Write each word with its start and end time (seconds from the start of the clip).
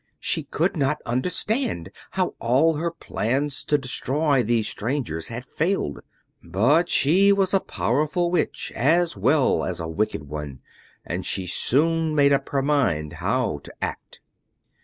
She 0.19 0.41
could 0.45 0.75
not 0.75 0.99
understand 1.05 1.91
how 2.09 2.33
all 2.39 2.77
her 2.77 2.89
plans 2.89 3.63
to 3.65 3.77
destroy 3.77 4.41
these 4.41 4.67
strangers 4.67 5.27
had 5.27 5.45
failed; 5.45 5.99
but 6.41 6.89
she 6.89 7.31
was 7.31 7.53
a 7.53 7.59
powerful 7.59 8.31
Witch, 8.31 8.71
as 8.75 9.15
well 9.15 9.63
as 9.63 9.79
a 9.79 9.87
wicked 9.87 10.23
one, 10.27 10.59
and 11.05 11.23
she 11.23 11.45
soon 11.45 12.15
made 12.15 12.33
up 12.33 12.49
her 12.49 12.63
mind 12.63 13.13
how 13.21 13.59
to 13.59 13.71
act. 13.79 14.21